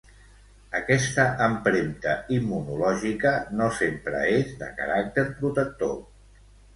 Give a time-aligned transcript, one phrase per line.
[0.77, 5.93] Aquesta empremta immunològica no sempre és de caràcter protector.